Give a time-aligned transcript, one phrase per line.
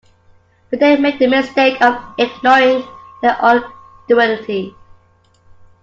[0.71, 2.83] But they make the mistake of ignoring
[3.21, 3.63] their own
[4.07, 4.73] duality.